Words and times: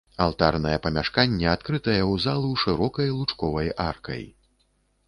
Алтарнае 0.25 0.77
памяшканне 0.85 1.49
адкрытае 1.51 1.99
ў 2.11 2.25
залу 2.25 2.49
шырокай 2.63 3.07
лучковай 3.21 3.75
аркай. 3.89 4.29